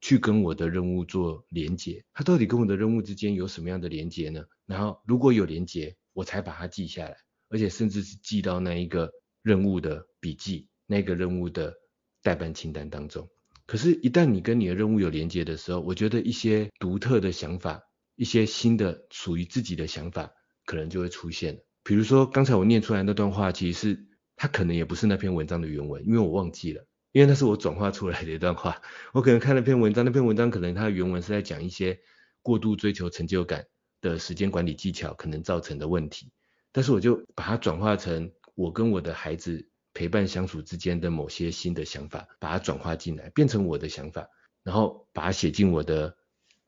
[0.02, 2.04] 去跟我的任务做连接。
[2.14, 4.44] 它到底跟我的任务之间有什么样的连接呢？
[4.66, 7.18] 然后如果有连接，我才把它记下来，
[7.50, 11.74] 而且甚至是记到那一个任务的笔记，那个任务的
[12.22, 13.30] 待办清单当中。
[13.66, 17.84] 可是，一旦你跟你的任务有连接的时候，我觉得一些独特的想法，
[18.16, 20.32] 一些新的属于自己的想法。
[20.66, 26.86] 可能就会出现，比如说刚才我念出来那段话，其实是它可能也不是那篇文章的原文，因为我忘记了，
[27.20, 28.82] 因为那是我转化出来的一段话。
[29.12, 32.00] 我可能看那篇文章，那篇文章可能它原文是在讲一些
[32.42, 33.66] 过度追求成就感
[34.00, 36.32] 的时间管理技巧可能造成的问题，
[36.72, 44.26] 但是我就把它转化成我跟我的孩子陪伴相处之间的某些新的想法，把它转化进来，变成我的想法，
[44.64, 46.16] 然后把它写进我的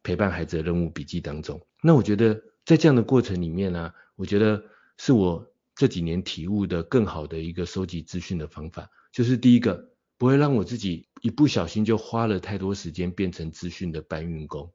[0.03, 1.65] 陪伴孩子的任务笔记当中。
[1.81, 2.43] 那我觉得。
[2.63, 4.63] 在这样的过程里面呢，我觉得
[4.95, 9.89] 是我这几年体悟的更好的一个收集资讯的方法，就是第一个
[10.21, 14.71] 不会让我自己一不小心就花了太多时间变成资讯的搬运工，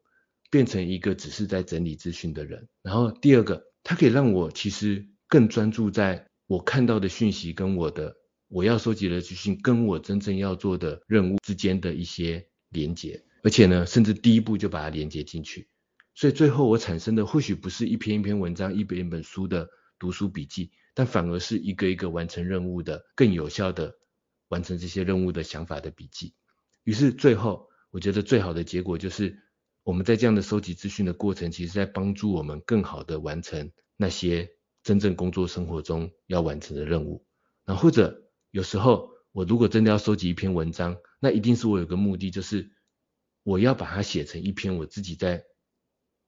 [0.50, 2.66] 变成一个只是在整理资讯的人。
[2.82, 8.16] 然后第二个，它可以让我其实更专注在我看到的讯息跟我的
[8.48, 15.68] 我要收集的资讯跟我真正要做的任务之间的一些连接，而且呢，甚至第一步就把它连接进去。
[16.16, 23.94] 所以最后我产生的或许不是一篇一篇文章、一本一本书的读书笔记，但反而是一个一个完成任务的、更有效的
[24.48, 26.34] 完成这些任务的想法的笔记。
[26.84, 29.38] 于是最后，我觉得最好的结果就是
[29.82, 34.50] 我们在这样的收集资讯的过程，其实在帮助我们更好的完成那些
[34.82, 37.26] 真正工作生活中要完成的任务。
[37.64, 42.70] 然后或者有时候我如果真的要收集一篇文章，那一定是我有个目的，就是
[43.42, 45.44] 我要把它写成一篇我自己在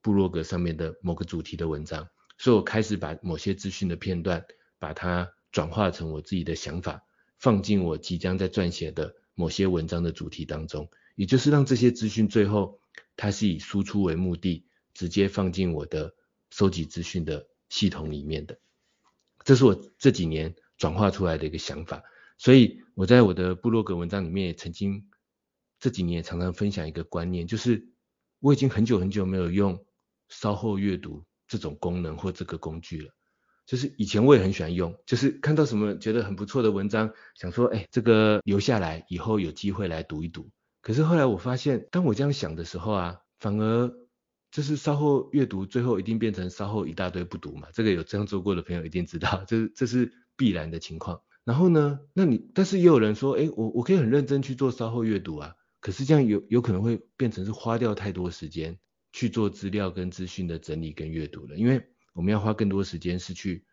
[0.02, 2.09] 部落格上面的某个主题的文章。
[2.37, 4.44] 所以我开始把某些资讯的片段，
[4.78, 7.02] 把它转化成我自己的想法，
[7.38, 12.81] 放进我即将在撰写的某些文章的主题当中，也就是让这些资讯最后
[13.16, 16.14] 它是以输出为目的，直接放进我的
[16.51, 18.59] 收集资讯的系统里面的。
[19.44, 22.03] 这是我这几年转化出来的一个想法。
[22.37, 25.09] 所以我在我的部落格文章里面也曾经
[25.81, 27.88] 这几年也常常分享一个观念，就是
[28.40, 29.85] 我已经很久很久没有用
[30.29, 33.14] 稍后阅读这种功能或这个工具了。
[33.68, 40.48] 就是以前我也很喜欢用，就是看到什么觉得很不错的文章，想说哎，这个留下来以后有机会来读一读。
[40.81, 43.92] 可是后来我发现，当我这样想的时候啊，反而
[44.50, 47.68] 就是稍后阅读最后一定变成稍后一大堆不读嘛。
[47.74, 51.20] 这个有这样做过的朋友一定知道，这这是必然的情况。
[51.44, 58.78] 然后呢，那你但是也有人说，哎，我我可以很认真去做稍后阅读啊，可是这样有有可能会变成是花掉太多时间
[59.12, 61.87] 去做资料跟资讯的整理跟阅读了，因为
[62.18, 63.64] 我们要花更多时间是去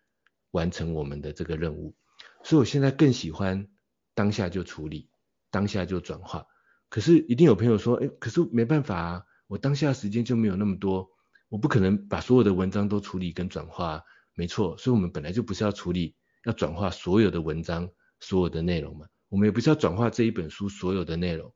[0.52, 1.96] 完成我们的这个任务，
[2.44, 3.68] 所以我现在更喜欢
[4.14, 5.10] 当下就处理，
[5.50, 6.46] 当下就转化。
[6.88, 11.10] 可是一定有朋友说，哎，可是没办法啊，我当下时间就没有那么多，
[11.50, 14.04] 我不可能把所有的文章都处理跟转化。
[14.36, 16.16] 没错，所以我们本来就不是要处理。
[16.44, 21.52] 要转化所有的文章，所有的内容嘛，我们也不是要转化这一本书所有的内容，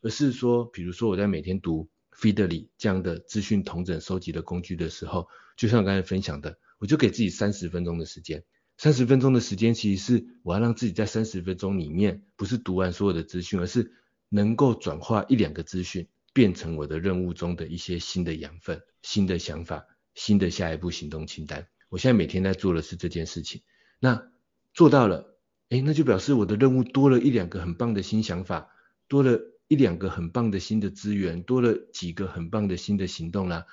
[0.00, 8.44] 而是说，比如说我在每天读 Feedly 这样的资讯统整收集的工具的时候，就像我刚才分享的，我就给自己三十分钟的时间，
[8.76, 13.92] 三十分钟的时间其实是我要让自己在三十分钟里面，不是读完所有的资讯，而是
[14.28, 21.68] 能够转化一两个资讯，变成我的任务中的一些新的养分、新的想法、新的下一步行动清单。
[21.88, 23.62] 我现在每天在做的是这件事情。
[23.98, 24.30] 那
[24.74, 25.38] 做到了，
[25.70, 28.68] 诶，那就表示我的任务多了一两个很棒的新想法，
[29.08, 33.66] 多了一两个很棒的新的资源，多了几个很棒的新的行动啦。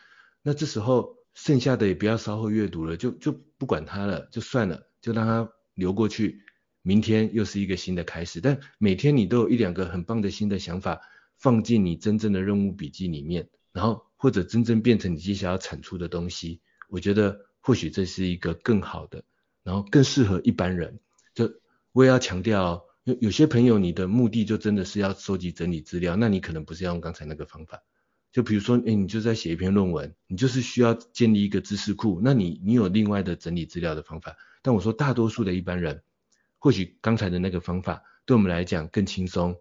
[0.43, 6.43] 那这时候剩下的也不要稍后阅读了，就就不管它了，就算了，就让它流过去。
[6.83, 11.01] 明天又是一个新的开始，但每天你都有一两个很棒的新的想法
[11.39, 19.23] 放进你真正的任务笔记里面，然后或者真正变成你接下来要产出的东西，我觉得或许这是一个更好的。
[19.63, 20.99] 然后更适合一般人，
[21.33, 21.51] 就
[21.91, 27.81] 我也要强调，有有些朋友你的目的就真的是要收集整理资料，那你可能不是要用刚才那个方法。
[28.33, 34.35] 就比如说，哎，你就在写一篇论文，你就是需要建立一个知识库，那你你有另外的整理资料的方法。
[34.61, 36.03] 但我说大多数的一般人，
[36.59, 39.55] 或许刚才的那个方法对我们来讲更轻松，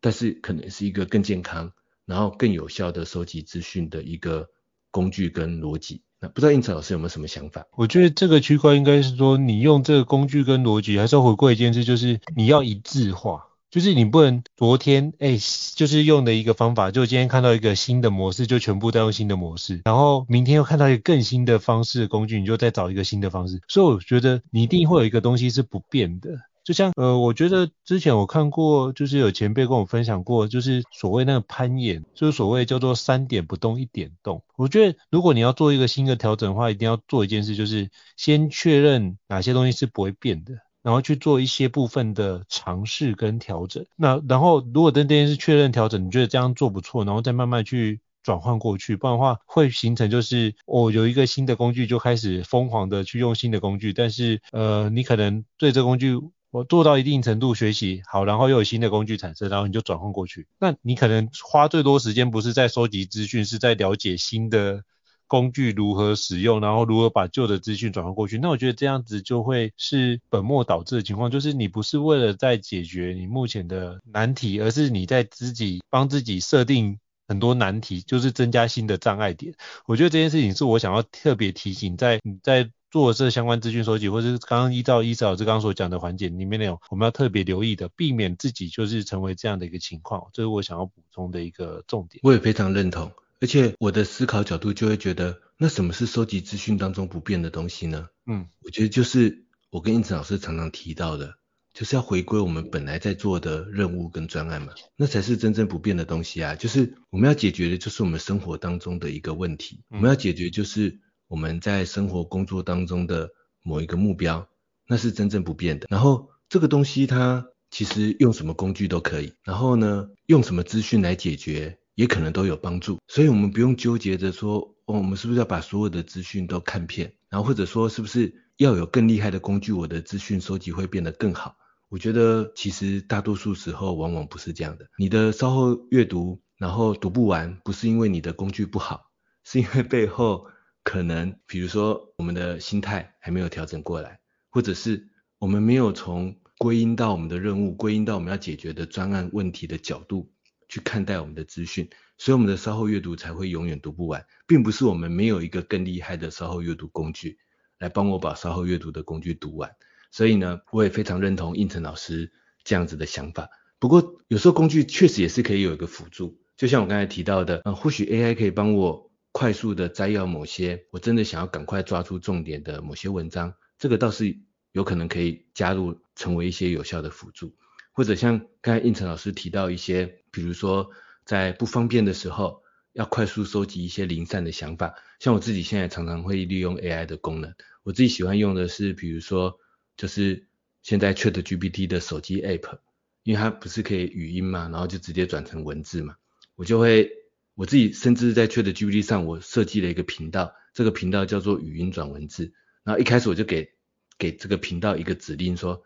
[0.00, 1.72] 但是可能是一个更健康，
[2.04, 4.50] 然后更有效的收集资讯的一个
[4.90, 6.02] 工具跟逻辑。
[6.20, 7.64] 那不知道应成老师有没有什么想法？
[7.76, 15.38] 我觉得这个区块应该是说，你用这个工具跟逻辑，还是要回归一件事，就是你要一致化，就是你不能昨天哎、
[15.76, 23.60] 就是用的一个方法，就今天看到一个新的模式，就全部都用新的模式，然后明天又看到一个更新的方式的工具，你就再找一个新的方式。
[23.68, 26.30] 所以我觉得你一定会有一个东西是不变的。
[26.68, 34.42] 就像呃，我觉得之前我看过，就是有前辈跟我分享过，就是所谓那个攀岩，就是所谓叫做三点不动一点动。
[34.54, 43.86] 我觉得如果你要做一个新的调整的话，一定要做一件事，就是先确认哪些东西是不会变的，然后去做一些部分的尝试跟调整。
[43.96, 56.20] 那然后如果等这件事确认调整，你觉得这样做不错，然后再慢慢去转换过去，不然的话会形成就是我、哦、有一个新的工具就开始疯狂的去用新的工具，但是呃，你可能对这工具。
[56.50, 60.46] 我做到一定程度学习好，然后又有新的工具产生，然后你就转换过去。
[60.58, 64.82] 那你可能花最多时间不是在收集资讯，是在了解新的
[65.26, 68.38] 工具如何使用，然后如何把旧的资讯转换过去。
[68.38, 79.52] 那我觉得这样子就会是本末倒置的情况，就是你不是为了在解决你目前的难题，而是你在自己帮自己设定很多难题，就是增加新的障碍点。
[79.84, 82.70] 我觉得这件事情是我想要特别提醒在你在。
[82.90, 92.20] 做这相关资讯收集，或者是刚刚依照伊子老师刚刚所讲的环节里面内容，我们要特别留意的，避免自己就是成为这样的一个情况，这是我想要补充的一个重点。
[92.22, 98.08] 我也非常认同，而且我的思考角度就会觉得，那什么是收集资讯当中不变的东西呢？
[98.26, 101.34] 嗯，我觉得就是我跟应子老师常常提到的，
[101.74, 106.54] 就是要回归我们本来在做的任务跟专案嘛，那才是真正不变的东西啊。
[106.54, 111.00] 就是我们要解决的就是我们生活当中的一个问题，我们要解决就是。
[111.28, 113.30] 我们在生活工作当中的
[113.62, 114.48] 某一个目标，
[114.86, 115.86] 那是真正不变的。
[115.90, 122.98] 然后这个东西它其实用什么工具都可以，然后呢，用什么资讯来解决也可能都有帮助。
[123.06, 131.56] 所以我们不用纠结着说，哦，我们是不是要把所有的资讯都看遍，然后或者说是不是要有更厉害的工具，我的资讯收集会变得更好。
[131.90, 134.86] 我觉得其实大多数时候往往不是这样的。
[134.98, 139.10] 你的稍后阅读，然后读不完，不是因为你的工具不好，
[139.44, 140.46] 是因为背后
[140.88, 145.06] 可能，比如说我们的心态还没有调整过来，或者是
[145.38, 150.32] 我们没有从归因到我们的任务，归因到我们要解决的专案问题的角度
[150.66, 157.36] 去看待我们的资讯，所以我们的稍后阅读才会永远读不完，并不是我们没有一个更厉害的稍后阅读工具
[157.78, 159.70] 来帮我把稍后阅读的工具读完。
[160.10, 162.32] 所以呢，我也非常认同应成老师
[162.64, 163.50] 这样子的想法。
[163.78, 169.07] 不过有时候工具确实也是可以有一个辅助，就像我刚才提到的，呃，或许 AI 可以帮我
[169.38, 174.40] 快速的摘要某些我真的想要赶快抓出重点的某些文章，这个倒是。
[174.72, 177.56] 有可能可以加入成为一些有效的辅助，
[177.90, 180.90] 或者像刚才应成老师提到一些，比如说
[181.24, 182.62] 在不方便的时候
[182.92, 189.58] 要快速收集一些零散的想法，像我自己现在常常会利用 AI 的功能，我自己喜欢用的是，比如说
[189.96, 190.46] 就是
[190.82, 192.78] 现在 ChatGPT 的手机 App，
[193.22, 196.16] 因为它不是可以语音嘛，然后就直接转成文字嘛，
[196.56, 197.10] 我就会
[197.58, 202.52] 我自己甚至在 ChatGPT 上我设计了一个频道，这个频道叫做语音转文字，
[202.84, 203.72] 然后一开始我就给
[204.16, 205.82] 给这个频道一个指令说，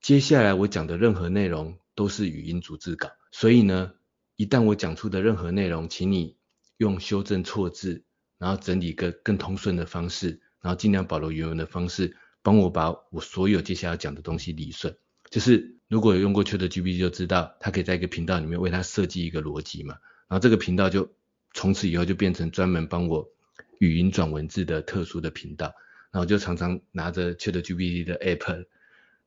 [0.00, 3.92] 接下来我讲的任何内容都是语音逐字稿，所以呢，
[4.34, 6.38] 一旦我讲出的任何内容，请你
[6.76, 8.02] 用修正错字，
[8.36, 14.96] 然后整理一个更通顺的方式，然后尽量保留原文的方式，帮我把我所有接下来要讲的东西理顺。
[15.30, 19.98] 就是如果有用过 ChatGPT 就知道，它可以在一个频道里面为它设计一个逻辑嘛，
[20.28, 21.12] 然后这个频道就
[21.54, 23.30] 从此以后就变成专门帮我
[23.78, 25.74] 语音转文字的特殊的频道。
[26.12, 28.64] 然后就常常拿着 ChatGPT 的 App，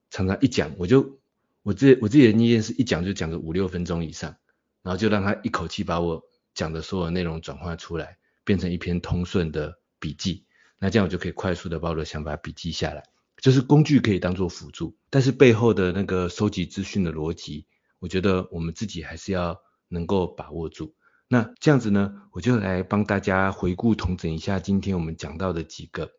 [0.09, 1.19] 常常一讲，我就
[1.61, 4.37] 我自我自己的经验是一讲就讲个五六分钟以上，
[4.81, 6.23] 然后就让他一口气把我
[6.55, 10.45] 讲的所有内容转化出来，变成一篇通顺的笔记。
[10.79, 13.03] 那这样我就可以快速的把我的想法笔记下来。
[13.37, 17.67] 就是工具可以当做辅助，但是背后的那个收集资讯的逻辑，
[17.99, 20.95] 我觉得我们自己还是要能够把握住。
[21.27, 26.11] 那这样子呢，我就来帮大家回顾统整一下今天我们讲到的几个。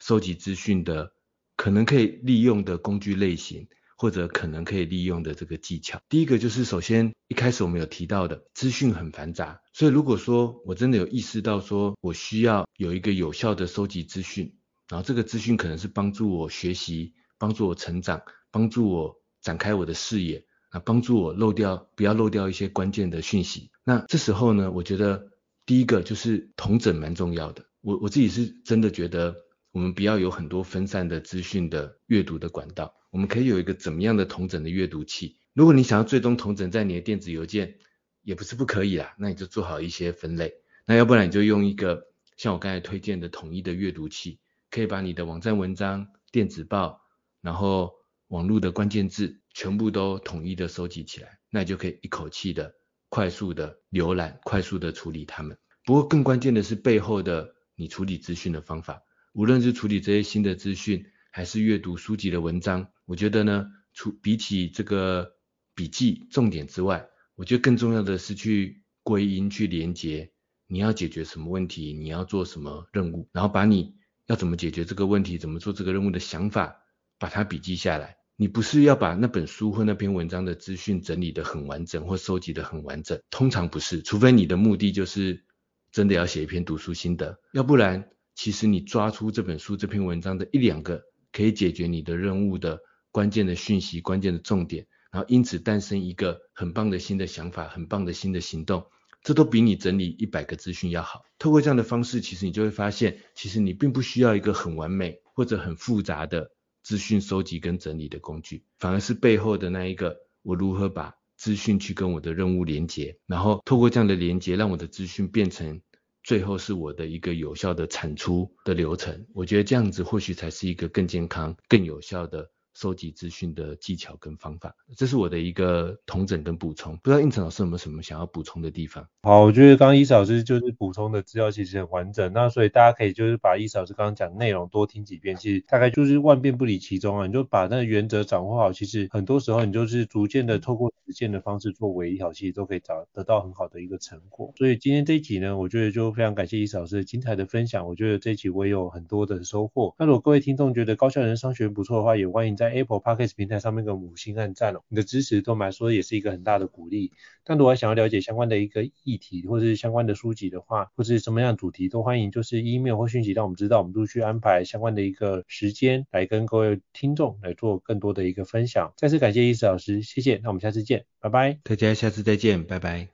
[0.00, 1.12] 收集资讯的
[1.56, 3.66] 可能可以利用的工具类型，
[3.96, 6.00] 或者可能可以利用的这个技巧。
[6.08, 14.56] 第一个就是首先一开始我们有提到的资讯很繁杂，所以如果说我真的有意识到说我需要有一个有效的收集资讯，
[14.88, 23.70] 然后这个资讯可能是帮助我学习、帮助我成长、帮助我展开我的视野，啊，帮助我漏掉不要漏掉一些关键的讯息。
[23.84, 25.30] 那这时候呢，我觉得
[25.66, 27.64] 第一个就是统整蛮重要的。
[27.80, 29.36] 我我自己是真的觉得。
[29.70, 35.36] 我们不要有很多分散的资讯的阅读的管道，我们可以有一个怎么样的统整的阅读器。
[35.52, 37.76] 如果你想要最终统整在你的电子邮件，
[38.22, 40.54] 也不是不可以啦，那你就做好一些分类。
[40.86, 42.06] 那要不然你就用一个
[42.38, 44.40] 像我刚才推荐的统一的阅读器，
[44.70, 47.02] 可以把你的网站文章、电子报，
[47.42, 47.92] 然后
[48.28, 52.72] 网络的关键字全部都统一的收集起来，那就可以一口气的
[53.08, 55.58] 快速的浏览，快速的处理它们。
[55.84, 59.02] 不过更关键的是背后的你处理资讯的方法。
[59.32, 65.32] 无论是处理这些新的资讯，还是阅读书籍的文章，我觉得呢，除比起这个
[65.74, 70.30] 笔记重点之外，我觉得更重要的是去归因、去连接，
[70.68, 73.96] 你要解决什么问题，你要做什么任务，然后把你
[74.26, 76.76] 要怎么解决这个问题、怎么做这个任务的想法，
[77.18, 78.17] 把它笔记下来。
[78.40, 85.42] 你不是要把那本书或那篇文章的资讯整理得很完整，或收集得很完整，通常不是，除非你的目的就是
[85.90, 88.08] 真的要写一篇读书心得，要不然。
[88.36, 92.78] 其实你抓出这本书这篇文章的一两个可以解决你的任务的
[93.10, 98.86] 关键的讯息、关键的重点，然后因此诞生一个很棒的新的想法、很棒的新的行动，
[99.24, 101.24] 这都比你整理一百个资讯要好。
[101.40, 106.52] 透过这样的方式，其实你就会发现，其实你并不需要一个很完美或者很复杂的
[106.88, 115.82] 资讯收集跟整理的工具，反而是背后的那一个，我如何把资讯去跟我的任务连接，然后透过这样的连接，让我的资讯变成。
[116.24, 122.50] 最后是我的一个有效的产出的流程，我觉得这样子或许才是一个更健康、更有效的。
[122.78, 126.96] 收集资讯的技巧跟方法，这是我的一个统整跟补充。
[126.98, 129.08] 不知道应成老师有没有什么想要补充的地方？
[129.22, 137.26] 好，我觉得刚刚伊嫂老师就是补充的资料其实很完整，那所以大家可以就是把伊嫂老师刚刚讲的内容多听几遍，其实大概就是万变不离其宗啊。
[137.26, 144.52] 你就把那个原则掌握好，其实很多时候你就是逐渐的透过实践的方式做微调，其实都可以找得到很好的一个成果。
[144.56, 147.88] 所以今天这一集呢，我觉得就非常感谢伊嫂老师精彩的分享。
[147.88, 149.96] 我觉得这一集我也有很多的收获。
[149.98, 157.12] 那如果各位听众觉得高效人商学院不错的话，也欢迎在在 Apple Podcast 平台上面的五星按赞哦，你的支持对我们来说也是一个很大的鼓励。
[157.44, 168.92] 但如果想要了解相关的一个议题，或者是相关的书籍的话，或者是什么样的主题，都欢迎就是 email 或讯息让我们知道，我们陆续安排相关的一个时间来跟各位听众来做更多的一个分享。
[168.96, 171.58] 再次感谢医师老师，谢谢，那我们下次见，拜拜。
[171.64, 173.08] 大家下次再见，拜拜。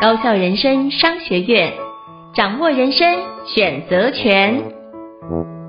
[0.00, 1.74] 高校人生商学院，
[2.34, 3.06] 掌握人生
[3.54, 5.59] 选择权。